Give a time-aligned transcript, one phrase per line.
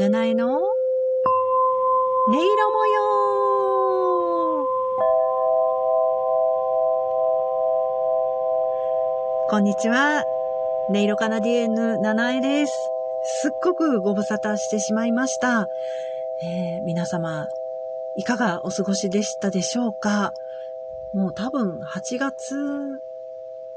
[0.00, 0.56] 七重の？
[0.56, 0.62] 音
[2.32, 4.64] 色模様
[9.50, 10.24] こんにちは。
[10.88, 12.72] 音色カナディエンヌ七重です。
[13.42, 15.68] すっごくご無沙汰してしまいました。
[16.42, 17.46] えー、皆様、
[18.16, 20.32] いかがお過ごしでしたでしょうか？
[21.12, 23.02] もう多分8月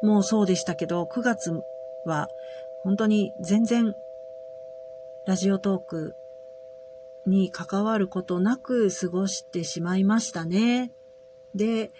[0.00, 1.62] もそうでしたけど、9月
[2.06, 2.30] は
[2.84, 3.94] 本当に全然
[5.26, 6.14] ラジオトーク
[7.26, 10.92] に関わることなく過ごしてしまいましたね。
[11.56, 11.92] で、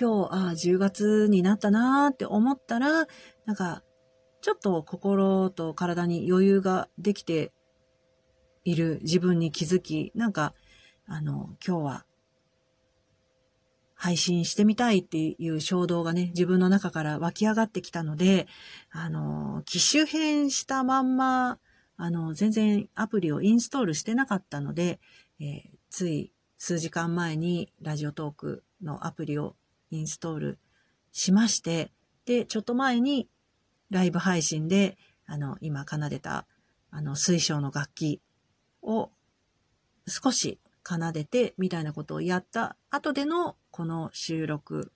[0.00, 3.08] 今日、ああ、10月になったなーって思ったら、
[3.44, 3.82] なんか、
[4.40, 7.50] ちょっと心と体に余裕ができて
[8.64, 10.54] いる自分に気づき、なんか、
[11.06, 12.06] あの、今日は
[13.96, 18.46] 配信してみたいっていう衝動がね、自分の中から湧き上がってきたので、
[18.92, 21.58] あの、機種変したまんま、
[22.02, 25.00] あの、全然アプリをインストールしてなかったので、
[25.38, 29.54] えー、つい数時間前にラジオトークのアプリを
[29.90, 30.58] インストール
[31.12, 31.92] しまして、
[32.24, 33.28] で、ちょっと前に
[33.90, 36.46] ライブ配信で、あの、今奏でた、
[36.90, 38.22] あの、水晶の楽器
[38.80, 39.10] を
[40.08, 44.90] 少し奏でて、みたいなことをやった後での、この収録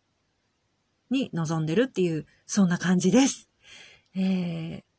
[1.11, 3.51] に臨んでるっていう、そんな感じです。
[4.17, 4.94] えー、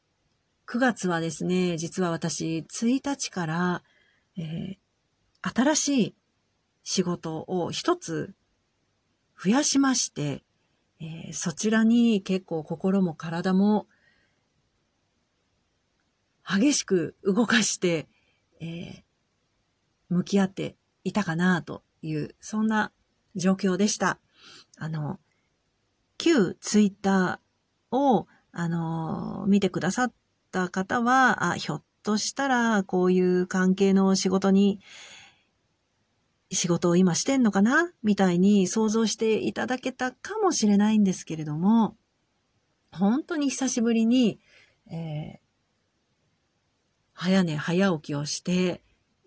[0.67, 3.83] 9月はですね、実は私、1日から、
[4.35, 4.77] えー、
[5.41, 6.15] 新しい
[6.83, 8.33] 仕事を一つ
[9.41, 10.43] 増やしまして、
[10.99, 13.85] えー、そちらに結構心も体も
[16.47, 18.07] 激しく動かして、
[18.59, 19.03] えー、
[20.09, 22.91] 向き合っていたかなという、そんな
[23.35, 24.19] 状況でした。
[24.77, 25.19] あの、
[26.17, 30.13] 旧ツイッターを、あの、見てくださっ
[30.55, 34.79] った方は、あ、ひょっとしたらこういう関係の仕事に、
[36.51, 37.91] 仕事を今してんのかな？
[38.03, 41.97] みたいに想像していただけたかもしれないんですけれども、
[42.91, 44.39] 本当に久しぶりに、
[44.89, 45.39] えー、
[47.13, 48.81] 早寝早起きをして、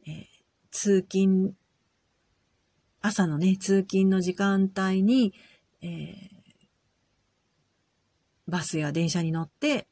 [0.06, 0.24] えー、
[0.70, 1.54] 通勤、
[3.02, 5.34] 朝のね、通勤の時間帯に、
[5.82, 5.90] えー、
[8.46, 9.87] バスや電車に乗って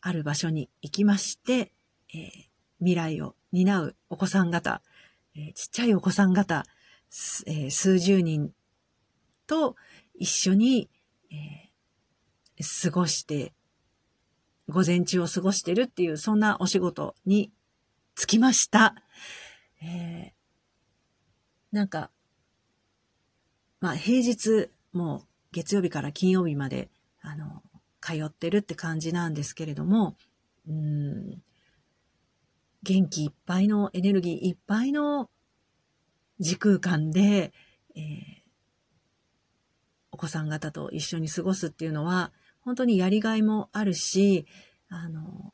[0.00, 1.72] ある場所に行きまして、
[2.14, 2.30] えー、
[2.78, 4.82] 未来を担うお子さん方、
[5.34, 6.64] えー、ちっちゃいお子さん方、
[7.46, 8.52] えー、数十人
[9.46, 9.76] と
[10.14, 10.90] 一緒に、
[11.30, 11.68] え
[12.82, 13.52] 過ごして、
[14.68, 17.52] 午前中を過ごしてるっていう、そんなお仕事に
[18.16, 18.96] 就きました。
[19.80, 20.34] え
[21.70, 22.10] なんか、
[23.80, 27.62] まあ平日、もう月曜日から金曜日まで、あの、
[28.08, 30.16] 通ってるって感じなんですけれども、
[30.66, 31.42] うん、
[32.82, 35.28] 元気いっぱいのエネルギーいっぱいの
[36.40, 37.52] 時空間で、
[37.94, 38.02] えー、
[40.12, 44.46] お子さん方と一緒に過ごすっていうのは、本当にやりがいもあるし、
[44.88, 45.52] あの、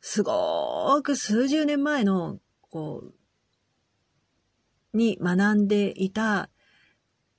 [0.00, 3.02] すごく数十年前の、こ
[4.92, 6.50] う、に学んでいた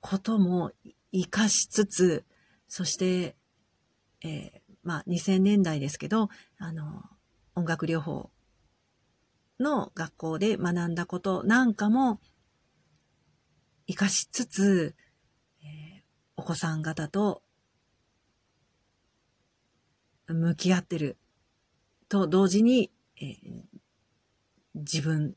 [0.00, 0.72] ことも
[1.12, 2.24] 活かしつつ、
[2.68, 3.36] そして
[4.26, 6.28] えー、まあ、2000年代ですけど、
[6.58, 7.04] あの、
[7.54, 8.30] 音楽療法
[9.60, 12.20] の学校で学んだことなんかも
[13.86, 14.94] 活かしつつ、
[15.62, 16.02] えー、
[16.36, 17.42] お子さん方と
[20.26, 21.16] 向き合ってる。
[22.08, 23.36] と同時に、えー、
[24.74, 25.36] 自分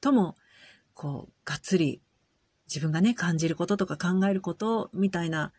[0.00, 0.34] とも、
[0.94, 2.02] こう、がっつり
[2.68, 5.52] 自分がね、感じることとか考えることみたいな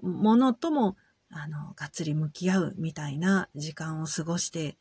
[0.00, 0.96] ものとも
[1.34, 4.76] あの、がっつり向き合うみたいな時間を過ごして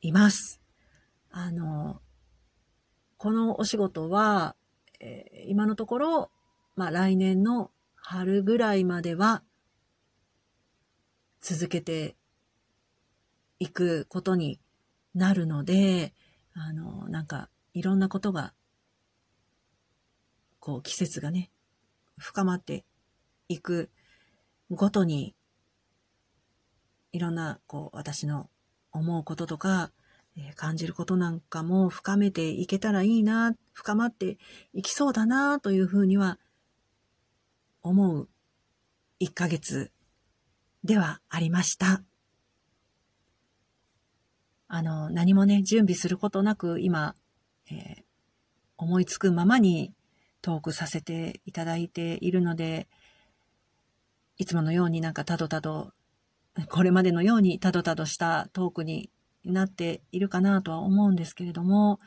[0.00, 0.60] います。
[1.30, 2.02] あの、
[3.16, 4.56] このお仕事は、
[4.98, 6.30] えー、今のところ、
[6.74, 9.42] まあ来年の春ぐらいまでは
[11.40, 12.16] 続けて
[13.60, 14.60] いくことに
[15.14, 16.12] なるので、
[16.54, 18.52] あの、なんかいろんなことが、
[20.58, 21.52] こう季節がね、
[22.18, 22.84] 深まって
[23.48, 23.90] いく
[24.70, 25.34] ごとに、
[27.12, 28.50] いろんな、こう、私の
[28.92, 29.92] 思うこととか、
[30.36, 34.38] え、感じることなんかも深めていけたらいいな、深まって
[34.72, 36.38] いきそうだな、というふうには
[37.82, 38.28] 思う
[39.20, 39.90] 1ヶ月
[40.84, 42.02] ではありました。
[44.68, 47.14] あの、何もね、準備することなく今、
[47.70, 48.02] えー、
[48.76, 49.94] 思いつくままに
[50.42, 52.86] トークさせていただいているので、
[54.38, 55.92] いつものようになんかたどたど、
[56.68, 59.10] これまでのようにたどたどしたトークに
[59.44, 61.98] なっているかなとは思うんですけれども、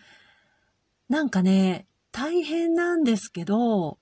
[1.10, 4.00] なんかね、大変なんですけど、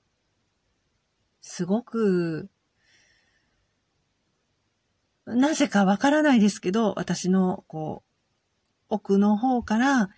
[1.41, 2.49] すごく、
[5.25, 8.09] なぜかわからないですけど、私の、こう、
[8.89, 10.09] 奥の方から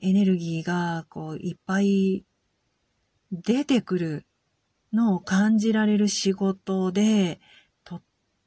[0.00, 2.24] エネルギーが、こう、いっぱい
[3.32, 4.26] 出てくる
[4.92, 7.40] の感じられる仕事で、
[7.84, 8.02] とっ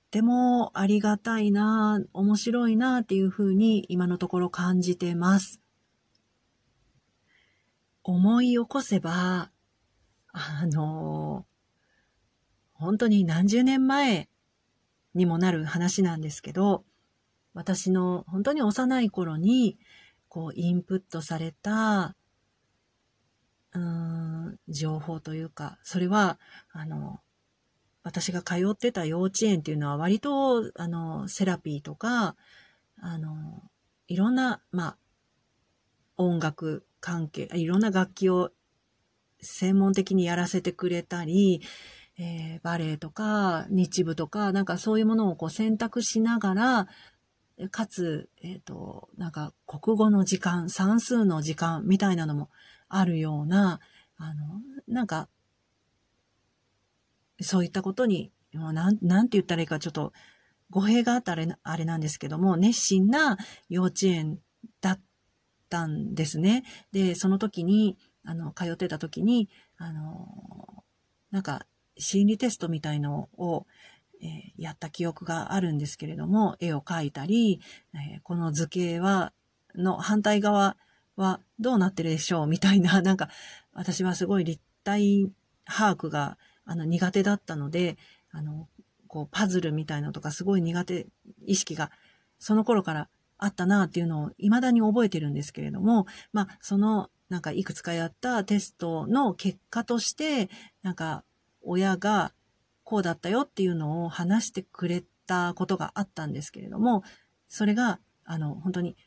[0.09, 5.61] てもありがたいな、面白いなっていうふうに今のところ感じてます。
[8.03, 9.51] 思い起こせば、
[10.33, 11.45] あの、
[12.73, 14.27] 本当に何十年前
[15.13, 16.83] にもなる話なんですけど、
[17.53, 19.77] 私の本当に幼い頃に、
[20.29, 22.15] こう、インプットされた、
[23.79, 26.39] ん、情報というか、それは、
[26.71, 27.21] あの、
[28.03, 32.35] 私が通ってた幼稚園っていうのは割と、あの、セラピーとか、
[32.99, 33.63] あの、
[34.07, 34.97] いろんな、まあ、
[36.17, 38.51] 音楽関係、いろんな楽器を
[39.39, 41.61] 専門的にやらせてくれたり、
[42.17, 46.87] えー、バレエとか日舞とか、なんかそういうものをこう選択しながら、
[47.69, 52.49] かつ、えっ、ー、と、なんか国語の時間、算数の時間みたいなのも
[52.95, 53.79] あるような、
[54.17, 55.29] あの、なんか、
[57.41, 60.13] そういったことに、なん、なんて言ったらいいかちょっと
[60.69, 63.37] 語弊があったらあれなんですけども、熱心な
[63.69, 64.39] 幼稚園
[64.79, 64.99] だっ
[65.69, 66.63] たんですね。
[66.91, 70.83] で、その時に、あの、通ってた時に、あの、
[71.31, 71.65] なんか、
[71.97, 73.65] 心理テストみたいのを、
[74.21, 77.59] えー、やった記憶があるんですけれども、絵を描いたり、
[77.93, 79.33] えー、この図形は、
[79.75, 80.77] の反対側
[81.15, 83.29] はどうなってるでしょうみたいな、 なんか、
[83.73, 85.31] 私はすごい立体
[85.65, 87.97] 把握が、あの、苦手だったので、
[88.31, 88.67] あの、
[89.07, 91.07] こう、パズルみたいなとかすごい苦手
[91.45, 91.91] 意識が、
[92.39, 100.49] その頃からあったなっていうのを未だに覚えてるんですけれども、まあ、その、なんかいくつかやったテストの結果として、
[100.81, 101.23] なんか、
[101.61, 102.33] 親が
[102.83, 107.03] こうだったよっていうのを話してくれたことがあったんですけれども、
[107.47, 108.97] それが、あの、本当に、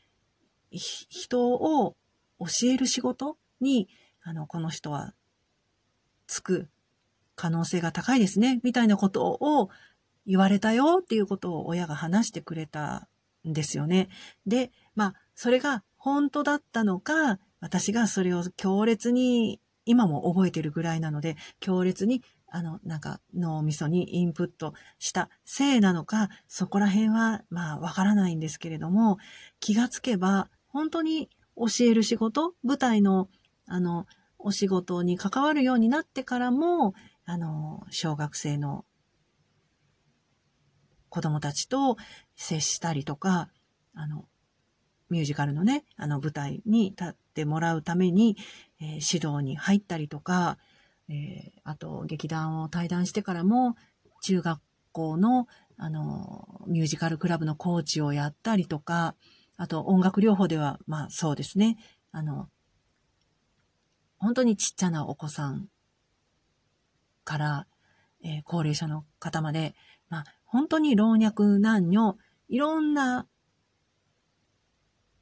[0.77, 1.95] 人を
[2.39, 3.87] 教える仕事に、
[4.23, 5.13] あの、この人は、
[6.27, 6.69] つく
[7.35, 9.69] 可能性が高いですね、みたいなことを
[10.25, 13.07] 言われたよっていうことを親が話してくれた
[13.47, 14.09] んですよね。
[14.47, 22.23] で、まあ、それが本当だったのか、私がそれを強烈に今も覚えてるぐらいなので、強烈に
[22.55, 29.17] あの、なんか脳みそにインプットしたせいなのか、そこら辺は、まあ、わからないんですけれども、
[29.59, 33.29] 気がつけば、本当に教える仕事、舞台の、
[33.65, 34.07] あの、
[34.37, 36.93] お仕事に関わるようになってからも、
[37.23, 38.83] あの、小学生の
[41.07, 41.95] 子供たちと
[42.35, 43.47] 接したりとか、
[43.93, 44.25] あの、
[45.09, 48.35] ミュージカルのね、あの舞台に立ってもらうために、
[48.81, 50.57] えー、指導に入ったりとか、
[51.07, 53.77] えー、あと劇団を退団してからも
[54.23, 54.59] 中学
[54.91, 59.15] 校のあのミュージカルクラブのコーチをやったりとか、
[59.57, 61.77] あと音楽療法ではまあそうですね、
[62.11, 62.49] あの
[64.17, 65.67] 本当にちっちゃなお子さん
[67.23, 67.67] から、
[68.23, 69.75] えー、高齢者の方まで、
[70.09, 72.17] まあ、本当に老若男女、
[72.47, 73.27] いろんな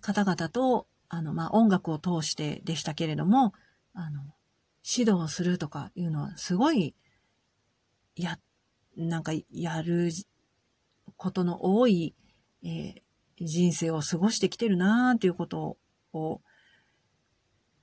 [0.01, 3.53] 方々と、あの、まあ、音楽を通してでしたけれども、
[3.93, 4.21] あの、
[4.85, 6.95] 指導するとかいうのはすごい、
[8.15, 8.37] や、
[8.95, 10.11] なんかやる
[11.17, 12.15] ことの多い、
[12.63, 13.01] えー、
[13.39, 15.77] 人生を過ごしてきてるなーっていうこと
[16.13, 16.41] を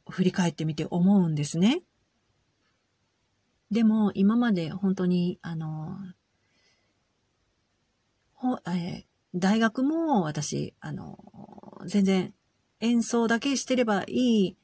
[0.08, 1.82] 振り返ってみて思うんですね。
[3.70, 5.96] でも今まで本当にあの、
[8.34, 9.04] ほえー、
[9.34, 11.18] 大学も私、あの、
[11.86, 12.34] 全然
[12.80, 14.56] 演奏だけしてればいい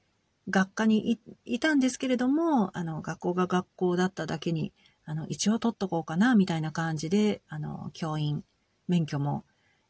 [0.49, 4.73] 学科にいたんですけれども、あの、学校が学校だっただけに、
[5.05, 8.45] あの、一応取っとこうかな、みたいな感じで、あの、教員、
[8.88, 9.45] 免許も、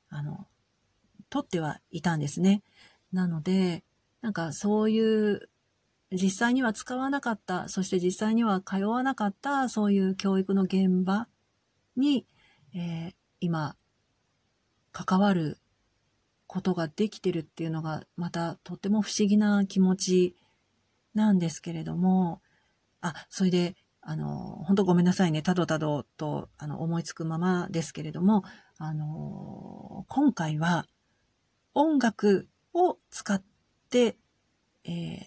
[0.08, 0.46] あの、
[1.30, 2.62] 取ってはいたんですね。
[3.12, 3.84] なので、
[4.20, 5.48] なんかそういう、
[6.12, 11.28] 実際には使わなかった、そして実際には通わなかった、そういう教育の現場
[11.96, 12.26] に、
[12.74, 13.76] えー、今、
[14.92, 15.58] 関わる
[16.46, 20.36] ことができてるっていうのが、またとっても不思議な気持ち
[21.14, 22.40] なんですけれども、
[23.00, 28.44] あ、それで、あの、本当ごめんなさいね、たどたどと、あの、思いつくままですけれども、
[28.78, 30.86] あの、今回は、
[31.76, 33.42] 音楽を使っ
[33.90, 34.16] て、
[34.84, 35.26] えー、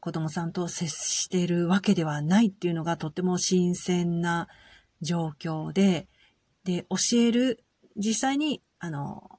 [0.00, 4.48] 子供さんと接しているわけではないっていうのがとっても新鮮な
[5.02, 6.08] 状況で、
[6.64, 7.62] で、教える、
[7.96, 9.38] 実際に、あの、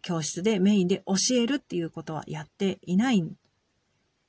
[0.00, 3.22] 教室でメインで教えるっていうことはやっていない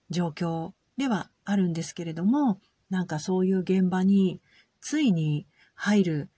[0.10, 4.42] 状況ではあるんですけれども、なんかそういう現場に
[4.82, 6.30] ついに入る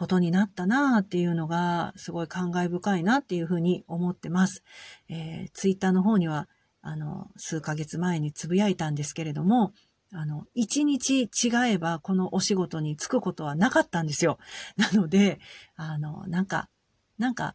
[0.00, 4.62] ことになったなっていうのがすごい感慨深いなっていうふうに思ってます。
[5.10, 6.48] えー、ツイッターの方には
[6.80, 9.74] あの数ヶ月前につぶやいたんですけれども、
[10.10, 11.28] あの、一日違
[11.74, 14.38] えばこのお仕事に就くことはなかったんですよ。
[14.78, 15.38] なので、
[15.76, 16.70] あの、なんか、
[17.18, 17.54] なんか、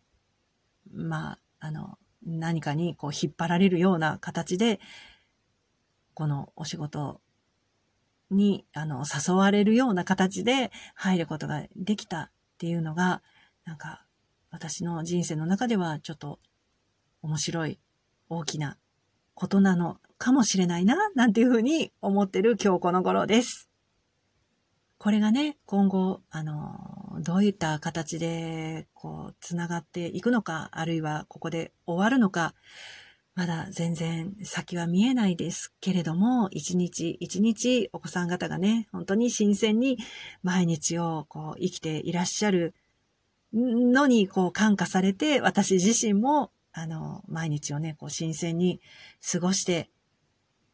[0.94, 4.80] まあ、あの、何かにこう引っ張られるような形で、
[6.14, 7.22] このお仕事
[8.30, 13.22] に、あの、誘われるような形で入ることができたっていうのが、
[13.66, 14.06] なんか、
[14.50, 16.40] 私の人生の中ではちょっと
[17.22, 17.80] 面白い
[18.30, 18.78] 大きな
[19.34, 23.68] ことなのかもしれないな、なんていうふうに思ってる今日この頃です。
[24.98, 32.56] これがね、今後、あの、どういった形で、こう、つながっていくのか、あるいはここで終わるのか、
[33.36, 39.98] まだ全然先は見えないですけれども、一日一日お子さん方がね、本当に新鮮に
[40.42, 42.74] 毎日をこう生きていらっしゃる
[43.54, 48.82] のにこう感化されて、私自身もあの、毎日をね、こう新鮮に
[49.32, 49.90] 過ごして、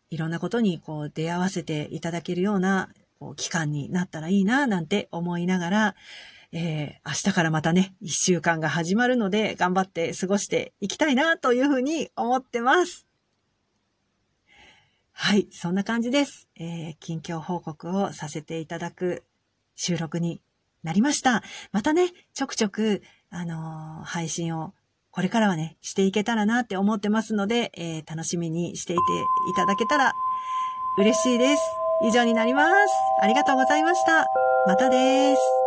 [0.09, 2.89] いろんなことにこう出会わせていただけるような
[3.19, 5.95] こう期間になったらいいな、なんて思いながら、
[6.53, 13.07] えー、明日からまたね、一週間が始まるので、頑張って過ごしていきたいな、というふうに思ってます。
[15.13, 16.47] はい、そんな感じです。
[16.57, 19.23] えー、近況報告をさせていただく
[19.75, 20.41] 収録に
[20.83, 21.43] なりました。
[21.71, 24.73] またね、ちょくちょく、あのー、配信を
[25.11, 29.01] これからはね、していけたらなって思ってますので、えー、楽しみにしていて
[29.51, 30.13] いただけたら
[30.97, 31.61] 嬉しいです。
[32.03, 32.73] 以上になります。
[33.21, 34.25] ありがとうございました。
[34.65, 35.60] またです。